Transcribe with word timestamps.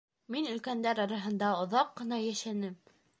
Мин 0.35 0.47
өлкәндәр 0.53 1.01
араһында 1.03 1.51
оҙаҡ 1.65 1.93
ҡына 2.01 2.19
йәшәнем. 2.29 2.75